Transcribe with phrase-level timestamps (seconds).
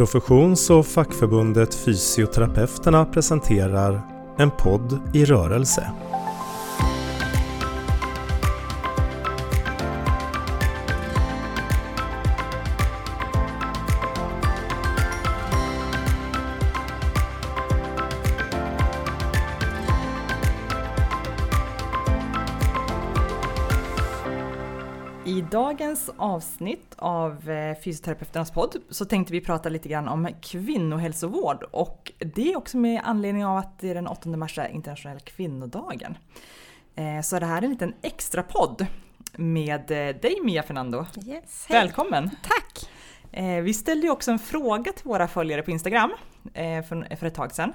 [0.00, 4.02] Professions och fackförbundet Fysioterapeuterna presenterar
[4.38, 5.92] En podd i rörelse.
[26.34, 32.52] Avsnitt av eh, Fysioterapeuternas podd så tänkte vi prata lite grann om kvinnohälsovård och det
[32.52, 36.18] är också med anledning av att det är den 8 mars är internationella kvinnodagen.
[36.94, 38.86] Eh, Så det här är en liten extra podd
[39.36, 41.06] med eh, dig Mia Fernando.
[41.26, 41.78] Yes, hej.
[41.80, 42.30] Välkommen!
[42.42, 42.90] Tack!
[43.62, 46.10] Vi ställde ju också en fråga till våra följare på Instagram
[46.54, 47.72] för för ett tag sedan.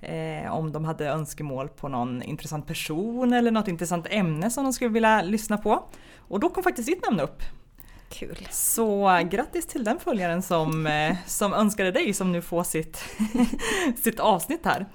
[0.00, 4.72] Eh, Om de hade önskemål på någon intressant person eller något intressant ämne som de
[4.72, 5.84] skulle vilja lyssna på.
[6.18, 7.42] Och då kom faktiskt ditt namn upp.
[8.08, 8.48] Kul.
[8.50, 13.04] Så grattis till den följaren som, eh, som önskade dig som nu får sitt,
[14.02, 14.86] sitt avsnitt här.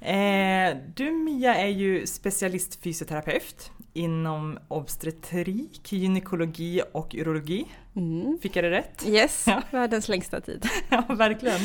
[0.00, 7.66] Eh, Du Mia är ju specialistfysioterapeut inom obstetrik, gynekologi och urologi.
[7.96, 8.38] Mm.
[8.42, 9.04] Fick jag det rätt?
[9.06, 9.62] Yes, Ja.
[9.70, 10.66] världens längsta tid.
[10.88, 11.60] Ja, verkligen.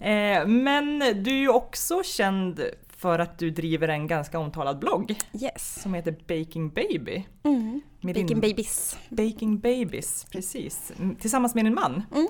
[0.00, 2.60] Eh, Men du är ju också känd
[3.06, 5.82] för att du driver en ganska omtalad blogg Yes.
[5.82, 7.26] som heter Baking Baby.
[7.42, 7.80] Mm.
[8.00, 8.98] Med din- babies.
[9.08, 10.92] Baking Babies, precis.
[10.98, 12.02] Mm, Tillsammans med din man.
[12.14, 12.28] Mm.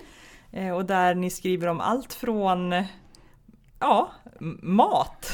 [0.52, 2.74] Eh, Och där ni skriver om allt från
[3.80, 4.10] ja,
[4.62, 5.30] mat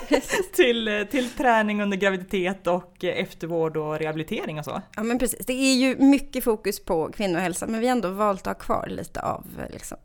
[0.52, 4.82] till, eh, till träning under graviditet och eftervård och rehabilitering och så.
[4.96, 8.40] Ja men precis, det är ju mycket fokus på kvinnohälsa men vi har ändå valt
[8.46, 9.98] att ha kvar lite av eh, liksom,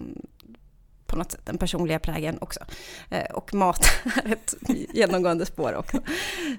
[1.09, 2.59] på något sätt den personliga prägen också.
[3.09, 3.85] Eh, och mat
[4.23, 4.55] är ett
[4.93, 5.97] genomgående spår också.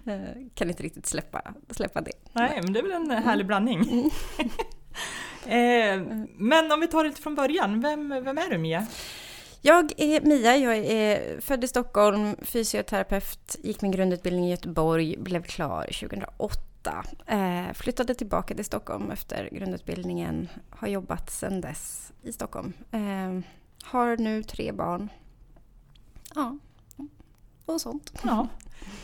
[0.06, 0.20] Eh,
[0.54, 2.12] kan inte riktigt släppa, släppa det.
[2.32, 3.78] Nej, men det är väl en härlig blandning.
[3.82, 4.10] Mm.
[6.10, 8.86] eh, men om vi tar det lite från början, vem, vem är du Mia?
[9.62, 15.42] Jag är Mia, jag är född i Stockholm, fysioterapeut, gick min grundutbildning i Göteborg, blev
[15.42, 17.04] klar 2008.
[17.26, 22.72] Eh, flyttade tillbaka till Stockholm efter grundutbildningen, har jobbat sedan dess i Stockholm.
[22.90, 25.08] Eh, har nu tre barn.
[26.34, 26.58] Ja,
[27.66, 28.12] och sånt.
[28.24, 28.48] Ja.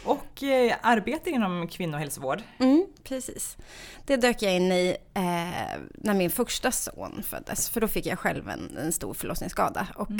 [0.05, 2.43] Och eh, arbetar inom kvinnohälsovård.
[2.59, 3.57] Mm, precis.
[4.05, 7.69] Det dök jag in i eh, när min första son föddes.
[7.69, 9.87] För då fick jag själv en, en stor förlossningsskada.
[9.95, 10.11] Och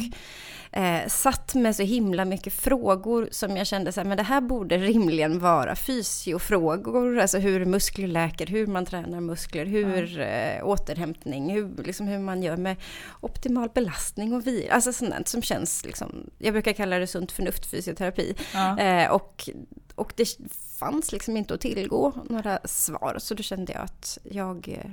[0.79, 4.41] eh, satt med så himla mycket frågor som jag kände så här, men det här
[4.41, 7.19] borde rimligen vara fysiofrågor.
[7.19, 12.43] Alltså hur muskler läker, hur man tränar muskler, hur eh, återhämtning, hur, liksom hur man
[12.43, 12.77] gör med
[13.21, 14.75] optimal belastning och vila.
[14.75, 18.35] Alltså sånt som känns, liksom, jag brukar kalla det sunt förnuft fysioterapi.
[18.79, 19.46] Eh, och,
[19.95, 20.39] och det
[20.79, 23.17] fanns liksom inte att tillgå några svar.
[23.19, 24.85] Så då kände jag att jag,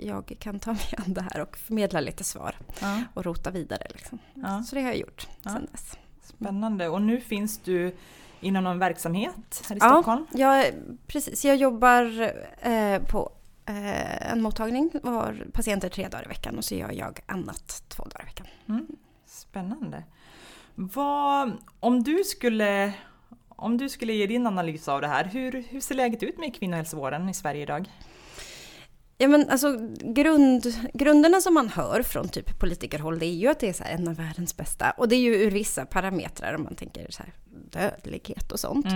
[0.00, 3.02] jag kan ta mig an det här och förmedla lite svar Ja.
[3.14, 3.86] och rota vidare.
[3.90, 4.18] Liksom.
[4.34, 4.62] Ja.
[4.62, 5.50] Så det har jag gjort Ja.
[5.50, 5.92] sedan dess.
[6.22, 6.88] Spännande.
[6.88, 7.94] Och nu finns du
[8.40, 9.88] inom någon verksamhet här i Ja.
[9.88, 10.26] Stockholm?
[10.32, 10.64] Jag,
[11.06, 13.32] precis, jag jobbar eh, på
[13.66, 18.02] eh, en mottagning har patienter tre dagar i veckan och så gör jag annat två
[18.04, 18.46] dagar i veckan.
[18.68, 18.86] Mm.
[19.26, 20.04] Spännande.
[20.74, 22.92] Vad, om, du skulle,
[23.58, 26.54] om du skulle ge din analys av det här, hur, hur ser läget ut med
[26.56, 27.88] kvinnohälsovården i Sverige idag?
[29.20, 33.60] Ja men alltså grund, grunderna som man hör från typ politikerhåll det är ju att
[33.60, 34.90] det är så en av världens bästa.
[34.90, 37.32] Och det är ju ur vissa parametrar om man tänker så här
[37.70, 38.86] dödlighet och sånt.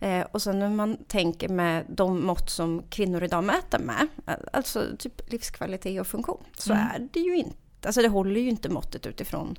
[0.00, 4.08] Eh, och sen när man tänker med de mått som kvinnor idag mäter med,
[4.52, 6.86] alltså typ livskvalitet och funktion, så Mm.
[6.86, 7.56] är det ju inte,
[7.86, 9.56] alltså det håller ju inte måttet utifrån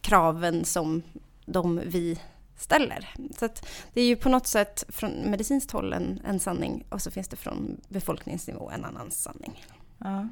[0.00, 1.02] kraven som
[1.46, 2.18] de vi
[2.56, 3.08] ställer.
[3.38, 3.48] Så
[3.92, 7.28] det är ju på något sätt från medicinskt håll en, en sanning och så finns
[7.28, 9.64] det från befolkningsnivå en annan sanning.
[9.98, 10.28] Ja.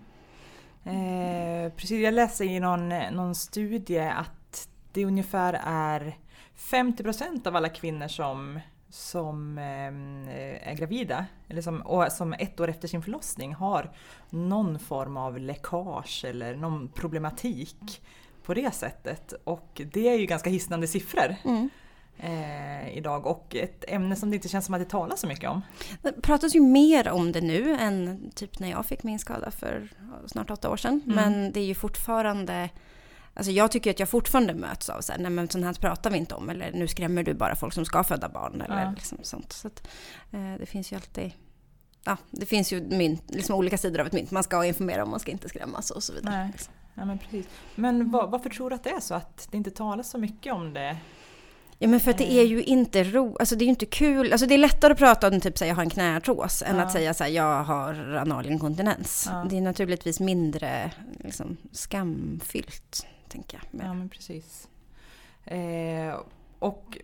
[0.91, 6.19] Eh, precis, jag läste i någon, någon studie att det ungefär är
[6.57, 12.69] 50% av alla kvinnor som, som eh, är gravida eller som, och som ett år
[12.69, 13.91] efter sin förlossning har
[14.31, 18.03] någon form av läckage eller någon problematik
[18.43, 19.34] på det sättet.
[19.45, 21.71] Och det är ju ganska hisnande siffror Mm.
[22.19, 25.51] Eh, idag och ett ämne som det inte känns som att det talas så mycket
[25.51, 25.63] om.
[26.03, 29.89] Det pratas ju mer om det nu än typ när jag fick min skada för
[30.27, 31.01] snart åtta år sedan.
[31.05, 31.16] Mm.
[31.16, 32.69] Men det är ju fortfarande
[33.37, 36.11] Alltså jag tycker att jag fortfarande möts av så här, nej men sånt här pratar
[36.11, 36.51] vi inte om.
[36.51, 38.60] Eller nu skrämmer du bara folk som ska föda barn.
[38.60, 38.91] Eller Ja.
[38.97, 39.53] liksom sånt.
[39.53, 39.89] Så att,
[40.33, 41.33] eh, det finns ju alltid,
[42.05, 44.31] ja det finns ju mynt, liksom olika sidor av ett mynt.
[44.31, 46.37] Man ska informera om, man ska inte skrämmas och så vidare.
[46.37, 46.53] Nej.
[46.95, 47.47] Ja, men precis.
[47.75, 50.53] Men va- varför tror du att det är så att det inte talas så mycket
[50.53, 50.97] om det?
[51.78, 54.32] Ja men för att det är ju inte ro, alltså det är ju inte kul,
[54.32, 56.82] alltså det är lättare att prata om typ säga jag har en knäartros än Ja.
[56.82, 59.28] att säga så här, jag har analinkontinens.
[59.30, 59.47] Ja.
[59.50, 63.84] Det är naturligtvis mindre liksom, skamfyllt, tänker jag.
[63.86, 64.68] Ja men precis.
[65.44, 66.21] Eh,
[66.59, 66.98] och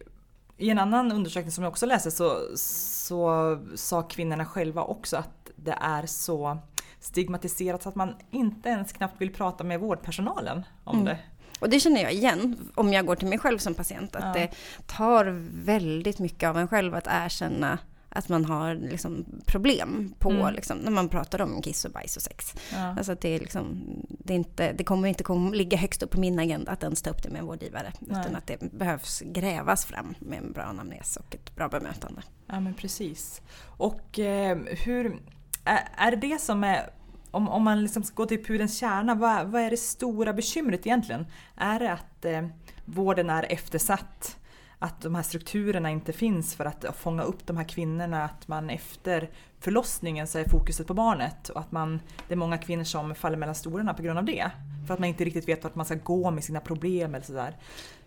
[0.57, 5.51] i en annan undersökning som jag också läste så, så sa kvinnorna själva också att
[5.57, 6.59] det är så
[7.01, 11.05] stigmatiserat så att man inte ens knappt vill prata med vårdpersonalen om mm.
[11.05, 11.19] det.
[11.61, 14.17] Och det känner jag igen om jag går till mig själv som patient.
[14.17, 14.33] Att ja.
[14.33, 14.51] det
[14.87, 15.25] tar
[15.65, 17.79] väldigt mycket av en själv att erkänna
[18.13, 20.55] att man har liksom problem på, mm.
[20.55, 22.55] liksom, när man pratar om kiss och bajs och sex.
[22.73, 22.95] Ja.
[22.99, 26.21] Alltså det, är liksom, det, är inte, det kommer inte kom, ligga högst upp på
[26.21, 27.93] min agenda att ens ta upp det med en vårdgivare.
[27.99, 28.21] Nej.
[28.21, 32.23] Utan att det behövs grävas fram med en bra anamnes och ett bra bemötande.
[32.47, 33.43] Ja men precis.
[33.77, 35.21] Och eh, hur,
[35.65, 36.91] är, är det det som är
[37.31, 40.87] om, om man liksom ska gå till pudelns kärna, vad, vad är det stora bekymret
[40.87, 41.27] egentligen?
[41.57, 42.47] Är det att eh,
[42.85, 44.37] vården är eftersatt?
[44.83, 48.71] att de här strukturerna inte finns för att fånga upp de här kvinnorna, att man
[48.71, 53.15] efter förlossningen så är fokuset på barnet och att man, det är många kvinnor som
[53.15, 54.51] faller mellan stolarna på grund av det.
[54.87, 57.57] För att man inte riktigt vet vart man ska gå med sina problem eller sådär.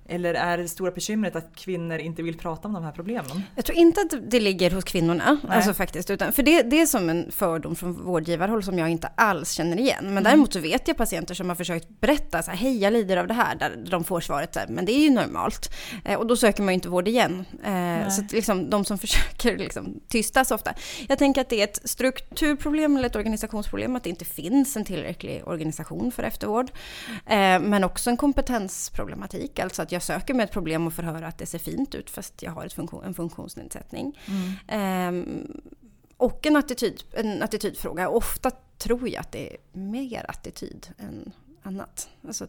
[0.08, 3.44] Eller är det stora bekymret att kvinnor inte vill prata om de här problemen?
[3.56, 6.10] Jag tror inte att det ligger hos kvinnorna, alltså faktiskt.
[6.10, 9.80] Utan, för det, det är som en fördom från vårdgivarhåll som jag inte alls känner
[9.80, 10.04] igen.
[10.04, 10.24] Men mm.
[10.24, 13.28] däremot så vet jag patienter som har försökt berätta så här, hej jag lider av
[13.28, 15.74] det här, där de får svaret så här, men det är ju normalt.
[16.06, 17.46] Eh, och då söker man ju inte vård igen.
[17.64, 20.74] Eh, så att liksom, de som försöker liksom, tystas ofta.
[21.08, 24.86] Jag tänker att det är ett strukturproblem eller ett organisationsproblem, att det inte finns en
[24.86, 26.72] tillräcklig organisation för eftervård.
[27.26, 31.28] Eh, men också en kompetensproblematik, alltså att jag söker med ett problem och får höra
[31.28, 34.20] att det ser fint ut fast jag har ett funktion, en funktionsnedsättning.
[34.70, 35.16] Mm.
[35.16, 35.62] Um,
[36.18, 38.10] och en, attityd, en attitydfråga.
[38.10, 41.32] Ofta tror jag att det är mer attityd än
[41.64, 42.10] annat.
[42.28, 42.48] Alltså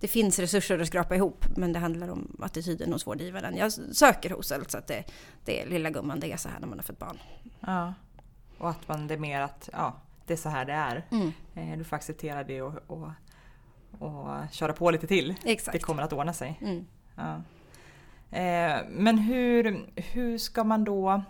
[0.00, 3.56] det finns resurser att skrapa ihop men det handlar om attityden hos vårdgivaren.
[3.56, 5.04] Jag söker hos alltså att det,
[5.44, 7.18] det är lilla gumman, det är så här när man har fått barn.
[7.60, 7.94] Ja.
[8.58, 11.06] Och att man, det är mer att ja, det är så här det är.
[11.10, 11.32] Mm.
[11.54, 13.10] Eh, du får acceptera det och, och,
[13.98, 15.34] och köra på lite till.
[15.44, 15.72] Exakt.
[15.72, 16.58] Det kommer att ordna sig.
[16.62, 16.86] Mm.
[17.16, 17.42] Ja.
[18.38, 21.22] Eh, men hur, hur ska man då,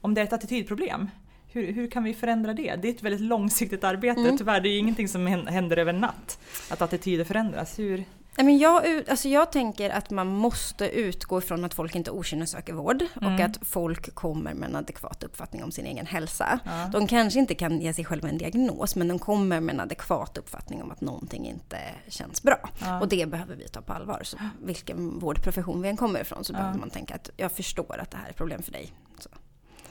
[0.00, 1.10] om det är ett attitydproblem,
[1.52, 2.76] hur, hur kan vi förändra det?
[2.76, 4.38] Det är ett väldigt långsiktigt arbete, mm.
[4.38, 4.60] tyvärr.
[4.60, 6.38] Det är ingenting som händer över en natt,
[6.70, 7.78] att attityder förändras.
[7.78, 8.04] Hur,
[8.44, 13.02] men jag, alltså jag tänker att man måste utgå ifrån att folk inte söker vård
[13.20, 13.34] mm.
[13.34, 16.60] och att folk kommer med en adekvat uppfattning om sin egen hälsa.
[16.64, 16.90] Ja.
[16.92, 20.38] De kanske inte kan ge sig själva en diagnos men de kommer med en adekvat
[20.38, 22.70] uppfattning om att någonting inte känns bra.
[22.80, 23.00] Ja.
[23.00, 24.20] Och det behöver vi ta på allvar.
[24.24, 26.56] Så vilken vårdprofession vi än kommer ifrån så ja.
[26.56, 28.92] behöver man tänka att jag förstår att det här är ett problem för dig.
[29.18, 29.28] Så.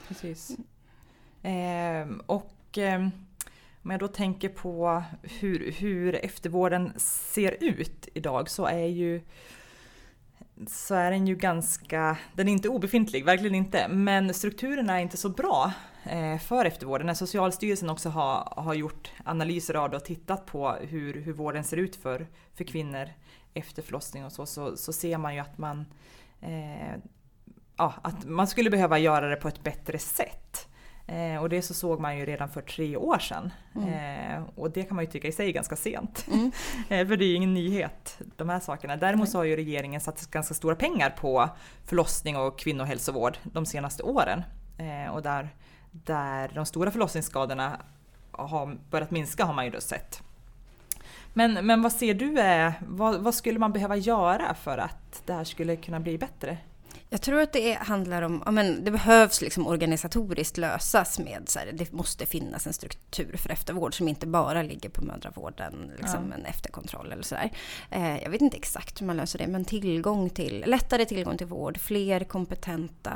[0.07, 0.57] Precis.
[1.44, 2.77] Eh, och...
[2.77, 3.07] Eh,
[3.83, 9.21] om jag då tänker på hur, hur eftervården ser ut idag så är ju
[10.68, 15.18] så är den ju ganska, den är inte obefintlig, verkligen inte, men strukturerna är inte
[15.18, 15.71] så bra
[16.03, 17.07] eh, för eftervården.
[17.07, 21.63] När Socialstyrelsen också har, har gjort analyser av det och tittat på hur, hur vården
[21.63, 23.09] ser ut för, för kvinnor
[23.53, 25.85] efter förlossning och så, så, så ser man ju att man,
[26.41, 26.95] eh,
[27.77, 30.68] ja, att man skulle behöva göra det på ett bättre sätt.
[31.07, 33.51] Eh, och det så såg man ju redan för tre år sedan.
[33.75, 33.89] Mm.
[33.89, 36.27] Eh, och det kan man ju tycka i sig är ganska sent.
[36.33, 36.51] Mm.
[36.89, 38.95] eh, för det är ju ingen nyhet, de här sakerna.
[38.95, 41.50] Däremot så har ju regeringen satt ganska stora pengar på
[41.86, 44.44] förlossning och kvinnohälsovård de senaste åren.
[44.77, 45.50] Eh, och där,
[45.92, 47.81] där de stora förlossningsskadorna
[48.31, 50.21] har börjat minska har man ju då sett.
[51.33, 55.33] Men, men vad ser du, är, vad, vad skulle man behöva göra för att det
[55.33, 56.57] här skulle kunna bli bättre?
[57.09, 61.59] Jag tror att det handlar om, ja, men det behövs liksom organisatoriskt lösas med så
[61.59, 66.31] här, det måste finnas en struktur för eftervård som inte bara ligger på mödravården, liksom
[66.31, 66.37] ja.
[66.37, 67.52] en efterkontroll eller sådär.
[67.90, 71.47] Eh, jag vet inte exakt hur man löser det, men tillgång till, lättare tillgång till
[71.47, 73.14] vård, fler kompetenta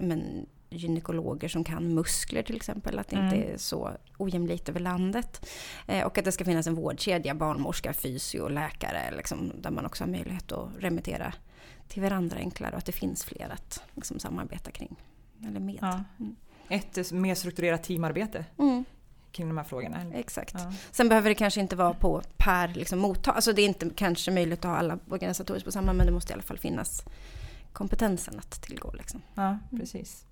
[0.00, 3.34] men, gynekologer som kan muskler till exempel, att det mm.
[3.34, 5.48] inte är så ojämlikt över landet.
[5.86, 10.04] Eh, och att det ska finnas en vårdkedja, barnmorska, fysio, läkare, liksom, där man också
[10.04, 11.34] har möjlighet att remittera
[11.88, 14.96] till varandra enklare och att det finns fler att liksom, samarbeta kring.
[15.46, 15.78] Eller med.
[15.80, 16.04] Ja.
[16.18, 16.36] Mm.
[16.68, 18.84] Ett mer strukturerat teamarbete mm.
[19.32, 20.12] kring de här frågorna.
[20.14, 20.54] Exakt.
[20.54, 20.72] Ja.
[20.90, 23.34] Sen behöver det kanske inte vara på per liksom, mottag.
[23.34, 26.32] Alltså det är inte kanske möjligt att ha alla organisatoriskt på samma men det måste
[26.32, 27.04] i alla fall finnas
[27.72, 28.92] kompetensen att tillgå.
[28.92, 29.22] Liksom.
[29.34, 29.58] Ja, mm.
[29.80, 30.26] precis.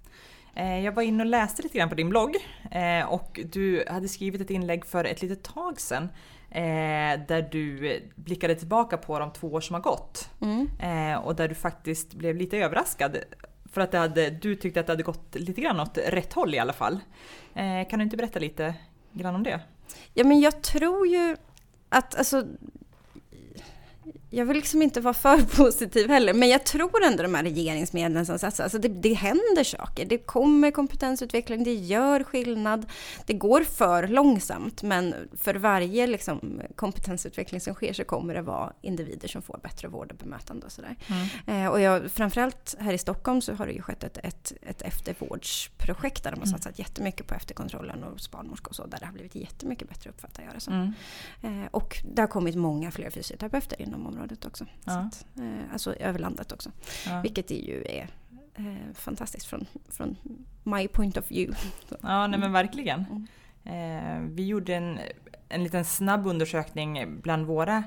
[0.54, 0.82] Mm.
[0.82, 2.36] Jag var inne och läste lite grann på din blogg
[2.70, 6.08] eh, och du hade skrivit ett inlägg för ett litet tag sedan
[6.50, 10.30] Eh, där du blickade tillbaka på de två år som har gått.
[10.40, 10.68] Mm.
[10.80, 13.16] Eh, och där du faktiskt blev lite överraskad.
[13.72, 16.58] För att hade, du tyckte att det hade gått lite grann åt rätt håll i
[16.58, 17.00] alla fall.
[17.54, 18.74] Eh, kan du inte berätta lite
[19.12, 19.60] grann om det?
[20.14, 21.36] Ja men jag tror ju
[21.88, 22.46] att alltså
[24.30, 28.26] jag vill liksom inte vara för positiv heller, men jag tror ändå de här regeringsmedlen
[28.26, 30.06] som satsas, alltså det, det händer saker.
[30.06, 32.86] Det kommer kompetensutveckling, det gör skillnad.
[33.26, 38.72] Det går för långsamt, men för varje liksom, kompetensutveckling som sker så kommer det vara
[38.82, 40.96] individer som får bättre vård och bemötande och sådär.
[41.06, 41.64] Mm.
[41.64, 44.82] Eh, och jag, framförallt här i Stockholm så har det ju skett ett, ett, ett
[44.82, 46.58] eftervårdsprojekt där de har mm.
[46.58, 50.42] satsat jättemycket på efterkontrollen och barnmorskor och så, där det har blivit jättemycket bättre uppfattar
[50.42, 50.94] jag det som.
[51.42, 51.62] Mm.
[51.62, 54.66] Eh, och det har kommit många fler fysioterapeuter inom området också.
[54.84, 54.92] Ja.
[54.92, 56.70] Att, eh, alltså över landet också.
[57.06, 57.20] Ja.
[57.20, 58.08] Vilket ju är
[58.54, 60.16] eh, fantastiskt från, från
[60.62, 61.58] my point of view.
[62.02, 63.04] Ja, nej men verkligen.
[63.10, 63.26] Mm.
[63.64, 64.98] Eh, vi gjorde en,
[65.48, 67.84] en liten snabb undersökning bland våra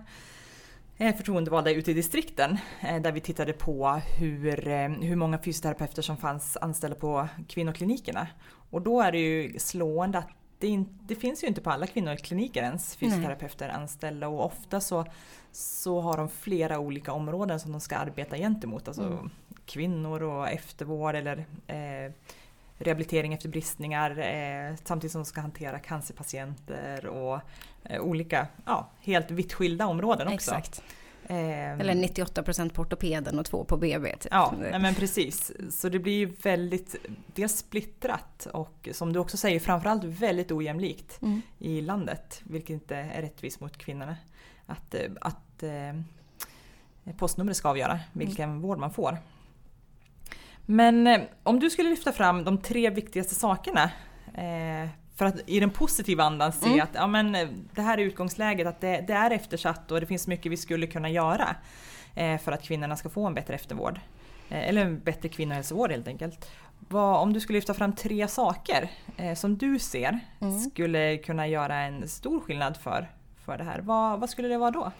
[0.98, 6.96] förtroendevalda ute i distrikten där vi tittade på hur, hur många fysioterapeuter som fanns anställda
[6.96, 8.28] på kvinnoklinikerna.
[8.70, 10.30] Och då är det ju slående att
[10.64, 13.76] det, in, det finns ju inte på alla kvinnokliniker ens fysioterapeuter Nej.
[13.76, 15.06] anställda och ofta så,
[15.52, 18.88] så har de flera olika områden som de ska arbeta gentemot.
[18.88, 19.30] Alltså mm.
[19.66, 22.12] kvinnor och eftervård eller eh,
[22.78, 27.40] rehabilitering efter bristningar eh, samtidigt som de ska hantera cancerpatienter och
[27.84, 30.56] eh, olika, ja, helt vitt skilda områden också.
[30.56, 30.84] Exakt.
[31.28, 34.12] Eh, Eller 98% på ortopeden och 2 på BB.
[34.12, 34.32] Typ.
[34.32, 35.52] Ja, nej men precis.
[35.70, 36.96] Så det blir ju väldigt,
[37.28, 41.42] dels splittrat och som du också säger framförallt väldigt ojämlikt mm.
[41.60, 42.42] i landet.
[42.44, 44.18] Vilket inte är rättvist mot kvinnorna.
[44.66, 48.62] Att, eh, att eh, postnumret ska avgöra vilken mm.
[48.62, 49.18] vård man får.
[50.66, 53.84] Men eh, om du skulle lyfta fram de tre viktigaste sakerna
[54.34, 56.82] eh, för att i den positiva andan se mm.
[56.82, 60.06] att ja, men, eh, det här är utgångsläget, att det, det, är eftersatt och det
[60.06, 61.56] finns mycket vi skulle kunna göra
[62.16, 64.00] eh, för att kvinnorna ska få en bättre eftervård.
[64.50, 66.52] Eh, eller en bättre kvinnohälsovård helt enkelt.
[66.80, 70.60] Vad, om du skulle lyfta fram tre saker eh, som du ser mm.
[70.60, 73.12] skulle kunna göra en stor skillnad för,
[73.46, 74.92] för det här, vad, vad skulle det vara då?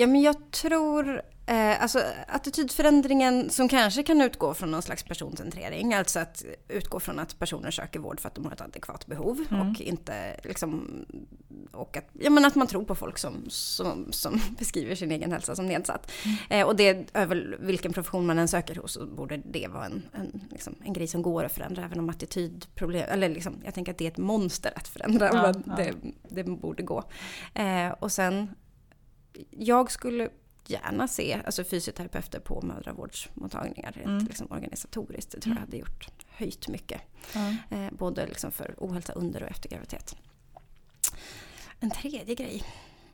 [0.00, 5.94] Ja men jag tror Eh, alltså attitydförändringen som kanske kan utgå från någon slags personcentrering.
[5.94, 9.44] Alltså att utgå från att personer söker vård för att de har ett adekvat behov.
[9.50, 9.70] Mm.
[9.70, 11.04] Och inte liksom...
[11.72, 15.32] Och att, ja, men att man tror på folk som, som, som beskriver sin egen
[15.32, 16.12] hälsa som nedsatt.
[16.24, 16.36] Mm.
[16.50, 20.02] Eh, och det över vilken profession man än söker hos så borde det vara en,
[20.12, 21.84] en, liksom, en grej som går att förändra.
[21.84, 23.04] Även om attitydproblem...
[23.08, 25.26] Eller liksom, jag tänker att det är ett monster att förändra.
[25.26, 25.76] Ja, men ja.
[25.76, 25.94] Det,
[26.28, 27.04] det borde gå.
[27.54, 28.48] Eh, och sen...
[29.50, 30.28] Jag skulle
[30.66, 34.24] gärna se alltså fysioterapeuter på mödravårdsmottagningar rent mm.
[34.24, 35.30] liksom, organisatoriskt.
[35.32, 35.68] Det tror jag mm.
[35.68, 37.00] hade gjort, höjt mycket.
[37.34, 37.56] Mm.
[37.70, 40.16] Eh, både liksom för ohälsa under och efter graviditet.
[41.80, 42.64] En tredje grej.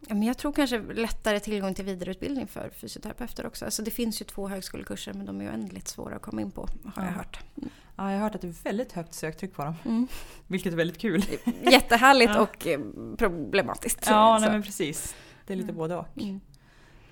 [0.09, 3.65] Ja, men jag tror kanske lättare tillgång till vidareutbildning för fysioterapeuter också.
[3.65, 6.51] Alltså det finns ju två högskolekurser men de är ju oändligt svåra att komma in
[6.51, 7.39] på har jag hört.
[7.57, 7.71] Mm.
[7.97, 9.75] Ja, jag har hört att det är väldigt högt söktryck på dem.
[9.85, 10.09] Mm.
[10.47, 11.25] Vilket är väldigt kul.
[11.63, 12.41] Jättehärligt ja.
[12.41, 12.81] och eh,
[13.19, 14.07] problematiskt.
[14.07, 15.15] Ja, nej, men precis.
[15.47, 15.79] Det är lite mm.
[15.79, 16.07] både och.
[16.17, 16.41] Mm.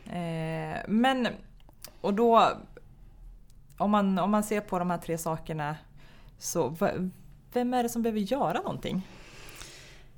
[0.07, 1.29] Eh, men,
[2.01, 2.49] och då,
[3.79, 5.77] om man, om man ser på de här tre sakerna,
[6.39, 6.77] så
[7.53, 9.07] vem är det som behöver göra någonting?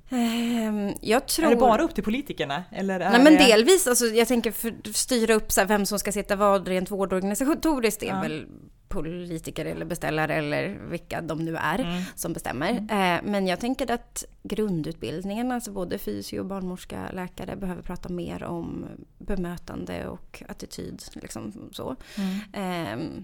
[0.09, 1.45] Ehm, jag tror...
[1.45, 2.63] Är det bara upp till politikerna?
[2.71, 3.45] Eller Nej men det...
[3.45, 6.91] delvis, alltså, jag tänker för, styra upp så här, vem som ska sitta vad rent
[6.91, 8.21] vårdorganisatoriskt är ja.
[8.21, 8.47] väl
[8.87, 12.03] politiker eller beställare eller vilka de nu är mm.
[12.15, 12.69] som bestämmer.
[12.69, 12.89] Mm.
[12.89, 18.85] Eh, men jag tänker att grundutbildningen, alltså både fysio, barnmorska, läkare behöver prata mer om
[19.17, 21.03] bemötande och attityd.
[21.13, 21.95] Liksom så.
[22.17, 22.43] Mm.
[22.53, 23.21] Eh,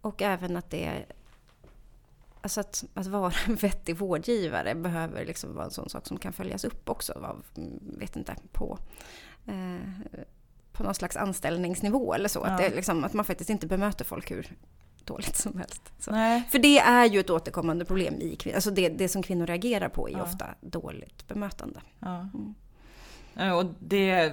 [0.00, 1.04] och även att det
[2.46, 6.32] Alltså att, att vara en vettig vårdgivare behöver liksom vara en sån sak som kan
[6.32, 7.44] följas upp också av,
[7.98, 8.78] vet inte, på,
[9.46, 10.06] eh,
[10.72, 12.38] på någon slags anställningsnivå eller så.
[12.38, 12.46] Ja.
[12.46, 14.56] Att, det, liksom, att man faktiskt inte bemöter folk hur
[15.04, 15.82] dåligt som helst.
[16.50, 18.54] För det är ju ett återkommande problem i kvinnor.
[18.54, 20.22] Alltså det, det som kvinnor reagerar på är ja.
[20.22, 21.80] ofta dåligt bemötande.
[21.98, 22.28] Ja.
[23.34, 23.56] Mm.
[23.56, 24.32] Och det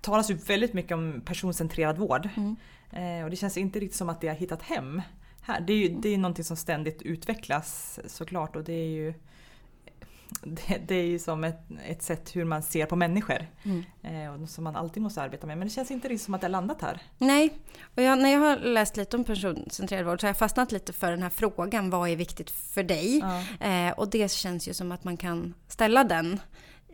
[0.00, 2.28] talas ju väldigt mycket om personcentrerad vård.
[2.36, 2.56] Mm.
[2.90, 5.02] Eh, och det känns inte riktigt som att det har hittat hem
[5.50, 5.60] här.
[5.60, 9.14] Det är ju det är någonting som ständigt utvecklas såklart och det är ju
[10.42, 13.46] det, det är ju som ett, ett sätt hur man ser på människor.
[13.62, 13.84] Mm.
[14.02, 15.58] Eh, som man alltid måste arbeta med.
[15.58, 17.00] Men det känns inte riktigt som att det har landat här.
[17.18, 17.58] Nej,
[17.94, 20.92] och jag, när jag har läst lite om personcentrerad vård så har jag fastnat lite
[20.92, 21.90] för den här frågan.
[21.90, 23.18] Vad är viktigt för dig?
[23.18, 23.66] Ja.
[23.66, 26.40] Eh, och det känns ju som att man kan ställa den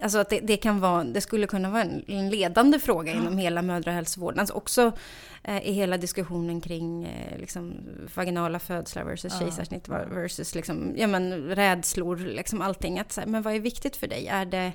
[0.02, 3.62] Alltså att det, det, kan vara, det skulle kunna vara en, ledande fråga inom hela
[3.62, 4.40] mödrahälsovården.
[4.40, 4.92] Alltså också
[5.62, 7.74] i hela diskussionen kring eh, liksom,
[8.14, 9.40] vaginala födslar versus ja.
[9.40, 12.98] kejsarsnitt versus liksom, ja, men, rädslor, liksom allting.
[12.98, 14.26] Att, men vad är viktigt för dig?
[14.28, 14.72] Är det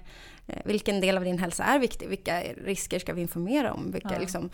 [0.51, 2.09] Eh, vilken del av din hälsa är viktig?
[2.09, 3.91] Vilka risker ska vi informera om?
[3.91, 4.19] Vilka, ja.
[4.19, 4.49] liksom,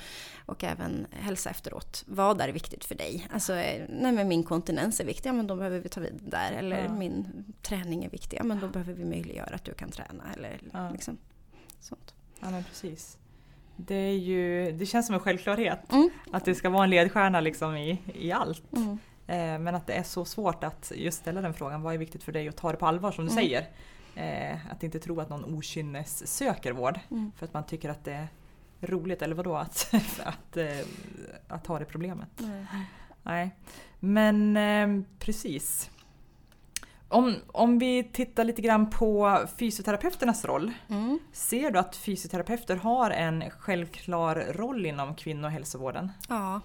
[0.45, 2.03] och även hälsa efteråt.
[2.07, 3.27] Vad är viktigt för dig?
[3.33, 6.19] Alltså, eh, nej men min kontinens är viktig, ja, men då behöver vi ta vid
[6.21, 6.51] där.
[6.51, 6.93] Eller ja.
[6.93, 10.23] min träning är viktig, ja, men då behöver vi möjliggöra att du kan träna.
[10.37, 10.59] Eller,
[10.91, 11.17] liksom,
[11.79, 12.13] sånt.
[12.39, 13.17] Ja, men precis.
[13.77, 16.09] Det, är ju, det känns som en självklarhet Mm.
[16.31, 18.73] att det ska vara en ledstjärna liksom i, i allt.
[18.75, 18.91] Mm.
[19.27, 21.81] Eh, men att det är så svårt att just ställa den frågan.
[21.81, 23.43] Vad är viktigt för dig att ta det på allvar som du Mm.
[23.43, 23.67] säger?
[24.15, 27.31] Eh, att inte tro att någon okynnes söker vård Mm.
[27.37, 28.27] för att man tycker att det är
[28.81, 29.93] roligt eller vadå att,
[30.23, 30.67] att, eh,
[31.47, 32.41] att ha det problemet.
[33.23, 33.49] Nej.
[33.99, 35.89] Men eh, precis.
[37.09, 40.71] Om, om vi tittar lite grann på fysioterapeuternas roll.
[40.89, 41.19] Mm.
[41.31, 46.11] Ser du att fysioterapeuter har en självklar roll inom kvinnohälsovården?
[46.29, 46.61] Ja,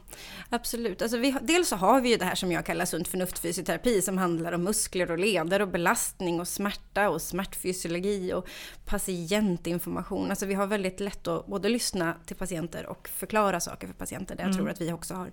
[0.48, 1.02] absolut.
[1.02, 4.02] Alltså vi, dels så har vi ju det här som jag kallar sunt förnuft fysioterapi
[4.02, 8.48] som handlar om muskler och leder och belastning och smärta och smärtfysiologi och
[8.84, 10.30] patientinformation.
[10.30, 14.34] Alltså vi har väldigt lätt att både lyssna till patienter och förklara saker för patienter.
[14.36, 14.58] Där jag Mm.
[14.58, 15.30] tror att vi också har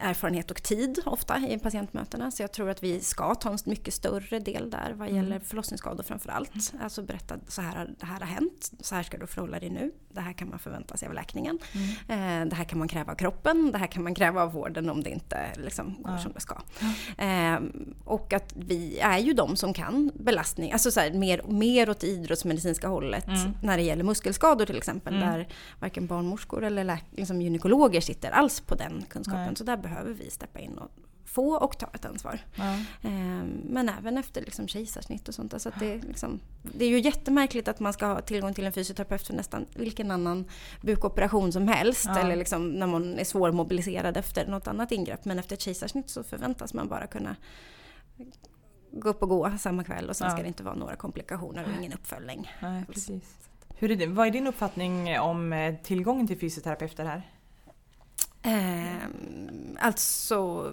[0.00, 2.30] erfarenhet och tid ofta i patientmötena.
[2.30, 5.22] Så jag tror att vi ska ta en mycket större del där vad Mm.
[5.22, 6.72] gäller förlossningsskador framför allt.
[6.82, 9.92] Alltså berätta så här, det här har hänt, så här ska du förhålla dig nu.
[10.12, 11.58] Det här kan man förvänta sig av läkningen.
[12.08, 14.90] Eh, det här kan man kräva av kroppen, det här kan man kräva av vården
[14.90, 16.18] om det inte liksom, går Ja.
[16.18, 16.54] som det ska.
[17.18, 17.58] Eh,
[18.04, 22.00] och att vi är ju de som kan belastning, alltså så här, mer, mer åt
[22.00, 23.52] det idrottsmedicinska hållet Mm.
[23.62, 25.14] när det gäller muskelskador till exempel.
[25.14, 25.28] Mm.
[25.28, 25.48] Där
[25.80, 29.44] varken barnmorskor eller läk- liksom gynekologer sitter alls på den kunskapen.
[29.44, 29.51] Nej.
[29.56, 30.90] Så där behöver vi steppa in och
[31.24, 32.40] få och ta ett ansvar.
[32.54, 32.72] Ja.
[33.02, 35.54] Eh, Men även efter liksom kejsarsnitt och sånt.
[35.54, 38.72] Alltså det, är liksom, det är ju jättemärkligt att man ska ha tillgång till en
[38.72, 40.44] fysioterapeut för nästan vilken annan
[40.80, 42.04] bukoperation som helst.
[42.06, 42.18] Ja.
[42.18, 45.24] Eller liksom när man är svårmobiliserad efter något annat ingrepp.
[45.24, 47.36] Men efter ett kejsarsnitt så förväntas man bara kunna
[48.92, 50.32] gå upp och gå samma kväll och sen Ja.
[50.32, 52.50] ska det inte vara några komplikationer och ingen uppföljning.
[52.62, 53.38] Nej, precis.
[53.78, 57.22] Hur är det, vad är din uppfattning om eh, tillgången till fysioterapeuter här?
[58.42, 59.06] Eh,
[59.78, 60.72] alltså,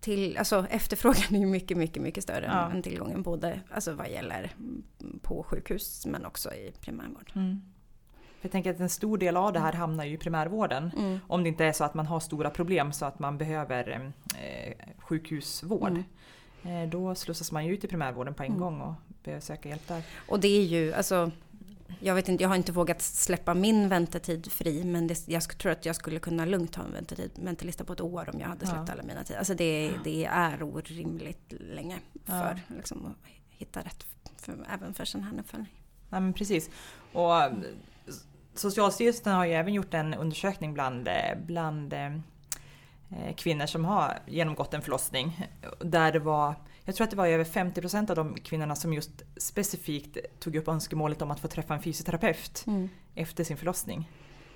[0.00, 2.70] till, alltså efterfrågan är ju mycket, mycket, mycket större Ja.
[2.70, 3.22] än tillgången.
[3.22, 4.82] Både alltså vad gäller mm,
[5.22, 7.32] på sjukhus men också i primärvård.
[8.40, 10.90] Jag tänker att en stor del av det här hamnar ju i primärvården.
[10.98, 11.18] Mm.
[11.28, 14.12] Om det inte är så att man har stora problem så att man behöver
[14.42, 16.02] eh, sjukhusvård.
[16.62, 18.60] Eh, då slussas man ju ut i primärvården på en Mm.
[18.60, 20.02] gång och behöver söka hjälp där.
[20.28, 21.30] Och det är ju, alltså,
[22.00, 25.72] jag vet inte, jag har inte vågat släppa min väntetid fri, men det, jag tror
[25.72, 28.66] att jag skulle kunna lugnt ha en väntetid, väntelista på ett år om jag hade
[28.66, 28.92] släppt Ja.
[28.92, 29.38] alla mina tider.
[29.38, 32.20] Alltså det, det är orimligt länge Ja.
[32.26, 34.06] för liksom, att hitta rätt,
[34.36, 35.72] för, även för sån här uppföljning.
[36.10, 36.70] Ja, men precis.
[37.12, 37.32] Och
[38.54, 41.08] Socialstyrelsen har ju även gjort en undersökning bland,
[41.46, 42.12] bland eh,
[43.36, 45.48] kvinnor som har genomgått en förlossning.
[45.80, 46.54] Där det var,
[46.84, 50.68] jag tror att det var över 50% av de kvinnorna som just specifikt tog upp
[50.68, 52.64] önskemålet om att få träffa en fysioterapeut
[53.14, 54.10] efter sin förlossning.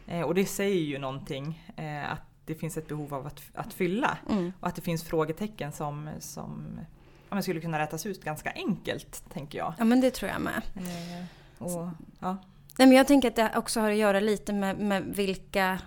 [0.07, 3.73] Eh, Och det säger ju någonting eh, att det finns ett behov av att, att
[3.73, 4.19] fylla.
[4.31, 4.53] Mm.
[4.61, 6.81] Och att det finns frågetecken som, som
[7.29, 9.75] ja, men skulle kunna rätas ut ganska enkelt, tänker jag.
[9.79, 10.63] Ja men det tror jag med.
[10.77, 11.25] Eh,
[11.65, 11.89] Och,
[12.21, 12.37] ja.
[12.79, 15.79] Nej, men jag tänker att det också har att göra lite med, med vilka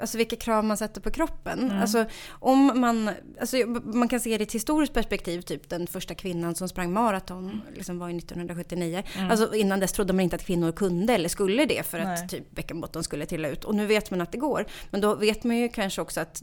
[0.00, 1.58] Alltså vilka krav man sätter på kroppen.
[1.58, 1.80] Mm.
[1.82, 6.14] Alltså, om man, alltså, man kan se det i ett historiskt perspektiv, typ den första
[6.14, 9.02] kvinnan som sprang maraton liksom var ju 1979.
[9.16, 9.30] Mm.
[9.30, 12.50] Alltså, innan dess trodde man inte att kvinnor kunde eller skulle det för att typ
[12.50, 13.64] bäckenbotten skulle trilla ut.
[13.64, 14.66] Och nu vet man att det går.
[14.90, 16.42] Men då vet man ju kanske också att,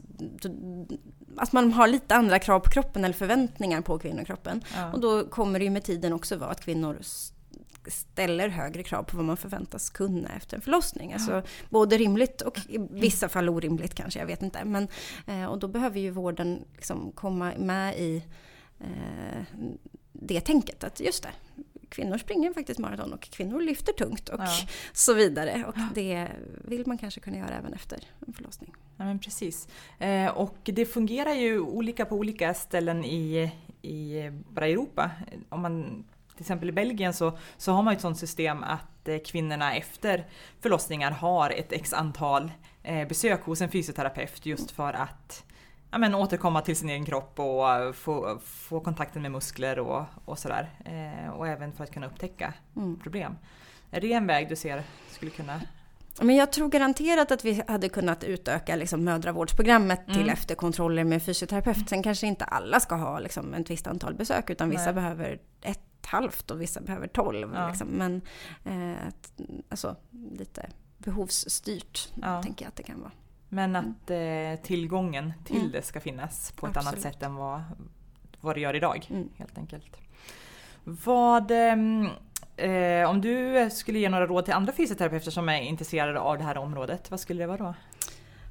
[1.36, 4.64] att man har lite andra krav på kroppen eller förväntningar på kvinnokroppen.
[4.76, 4.92] Ja.
[4.92, 6.98] Och då kommer det ju med tiden också vara att kvinnor
[7.88, 11.12] ställer högre krav på vad man förväntas kunna efter en förlossning.
[11.12, 14.64] Alltså både rimligt och i vissa fall orimligt kanske, jag vet inte.
[14.64, 14.88] Men,
[15.26, 18.22] eh, och då behöver ju vården liksom komma med i
[18.80, 19.42] eh,
[20.12, 21.30] det tänket att just det,
[21.88, 24.48] kvinnor springer faktiskt maraton och kvinnor lyfter tungt och Ja.
[24.92, 25.64] så vidare.
[25.68, 26.28] Och det
[26.64, 28.74] vill man kanske kunna göra även efter en förlossning.
[28.96, 29.68] Ja, men precis.
[29.98, 35.10] Eh, och det fungerar ju olika på olika ställen i, i bara Europa.
[35.48, 36.04] Om man,
[36.36, 40.26] till exempel i Belgien så, så har man ett sådant system att eh, kvinnorna efter
[40.60, 42.50] förlossningar har ett x antal
[42.82, 45.44] eh, besök hos en fysioterapeut just för att
[45.90, 50.04] ja, men, återkomma till sin egen kropp och eh, få, få kontakten med muskler och,
[50.24, 50.70] och sådär.
[51.36, 53.00] Och även för att kunna upptäcka Mm.
[53.00, 53.36] problem.
[53.90, 55.60] Är det en väg du ser skulle kunna...
[56.20, 60.28] Men jag tror garanterat att vi hade kunnat utöka liksom mödravårdsprogrammet till Mm.
[60.28, 61.88] efterkontroller med fysioterapeut.
[61.88, 64.92] Sen kanske inte alla ska ha liksom ett visst antal besök utan vissa Nej.
[64.94, 67.54] behöver ett halvt och vissa behöver tolv.
[67.54, 67.68] Ja.
[67.68, 67.88] Liksom.
[67.88, 68.20] Men
[68.64, 69.06] eh,
[69.68, 69.96] alltså,
[70.38, 72.42] lite behovsstyrt Ja.
[72.42, 73.12] tänker jag att det kan vara.
[73.48, 75.70] Men att eh, tillgången till Mm.
[75.72, 76.92] det ska finnas på ett Absolut.
[76.94, 77.62] annat sätt än vad,
[78.40, 79.06] vad det gör idag.
[79.10, 79.28] Mm.
[79.36, 79.96] Helt enkelt.
[80.84, 82.08] Vad, ehm,
[82.56, 86.44] eh, om du skulle ge några råd till andra fysioterapeuter som är intresserade av det
[86.44, 87.74] här området, vad skulle det vara då?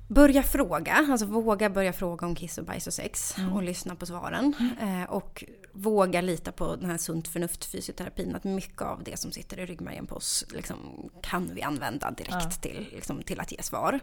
[0.07, 3.53] Börja fråga, alltså våga börja fråga om kiss och bajs och sex Mm.
[3.53, 4.53] och lyssna på svaren.
[4.81, 9.31] Eh, och våga lita på den här sunt förnuft fysioterapin, att mycket av det som
[9.31, 12.49] sitter i ryggmärgen på oss liksom, kan vi använda direkt Ja.
[12.61, 13.99] till, liksom, till att ge svar.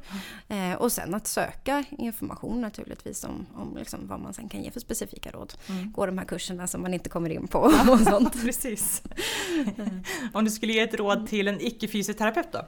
[0.49, 4.71] Eh, och sen att söka information naturligtvis om, om liksom, vad man sen kan ge
[4.71, 5.55] för specifika råd.
[5.69, 5.93] Mm.
[5.93, 7.59] Gå de här kurserna som man inte kommer in på
[7.91, 8.43] och sånt.
[8.45, 9.03] Precis.
[10.33, 12.59] Om du skulle ge ett råd till en icke-fysioterapeut då?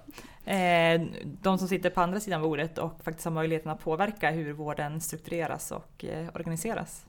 [0.51, 1.03] Eh,
[1.43, 5.01] de som sitter på andra sidan bordet och faktiskt har möjligheten att påverka hur vården
[5.01, 7.05] struktureras och eh, organiseras.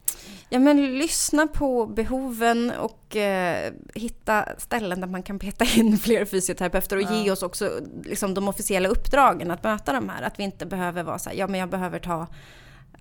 [0.50, 6.26] Ja men lyssna på behoven och eh, hitta ställen där man kan peta in fler
[6.26, 7.24] fysioterapeuter och Ja.
[7.24, 10.22] ge oss också liksom, de officiella uppdragen att möta de här.
[10.22, 12.28] Att vi inte behöver vara så här, ja men jag behöver ta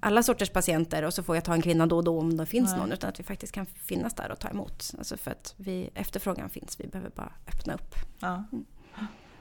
[0.00, 2.46] alla sorters patienter och så får jag ta en kvinna då och då om det
[2.46, 2.80] finns Nej.
[2.80, 2.92] någon.
[2.92, 4.90] Utan att vi faktiskt kan finnas där och ta emot.
[4.98, 7.94] Alltså för att vi, efterfrågan finns, vi behöver bara öppna upp.
[8.20, 8.44] Ja.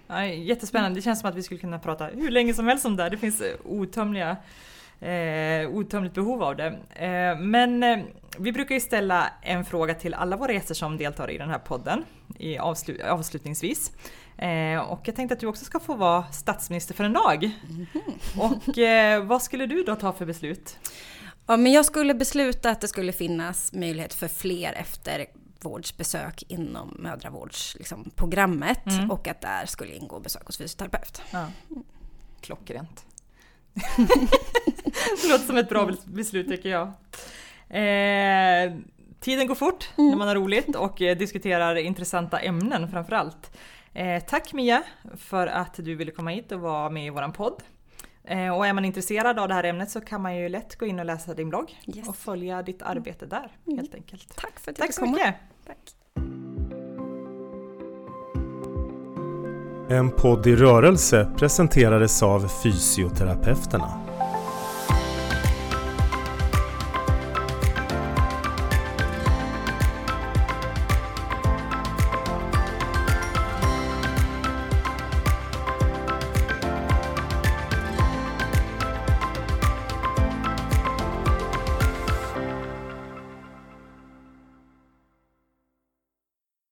[0.08, 2.96] Ja, jättespännande, det känns som att vi skulle kunna prata hur länge som helst om
[2.96, 3.10] det här.
[3.10, 4.38] Det finns eh, outtömliga
[5.00, 6.68] eh, outtömligt behov av det.
[6.96, 8.00] Eh, men eh,
[8.38, 11.60] vi brukar ju ställa en fråga till alla våra gäster som deltar i den här
[11.60, 12.04] podden
[12.40, 13.92] i avslu- avslutningsvis.
[14.38, 17.52] Eh, och jag tänkte att du också ska få vara statsminister för en dag.
[18.38, 20.78] Och eh, vad skulle du då ta för beslut?
[21.48, 24.74] Ja, men jag skulle besluta att det skulle finnas möjlighet för fler
[25.68, 29.12] eftervårdsbesök inom mödravårdsprogrammet liksom, Mm.
[29.12, 31.22] och att där skulle ingå besök hos fysioterapeut.
[31.32, 31.48] Ja.
[32.42, 33.06] Klockrent.
[35.22, 36.88] det låter som ett bra bes- beslut tycker jag.
[37.70, 38.74] Eh,
[39.20, 43.58] tiden går fort när man har roligt och eh, diskuterar intressanta ämnen framförallt.
[43.94, 44.84] Eh, tack Mia
[45.18, 47.64] för att du ville komma hit och vara med i våran podd.
[48.26, 50.86] Eh, och är man intresserad av det här ämnet så kan man ju lätt gå
[50.86, 52.08] in och läsa din blogg Yes.
[52.08, 54.36] och följa ditt arbete där helt enkelt.
[54.36, 55.12] Tack för att jag Tack fick så komma.
[55.12, 55.36] mycket!
[55.68, 55.78] Tack.
[59.90, 64.03] En podd i rörelse presenterades av Fysioterapeuterna.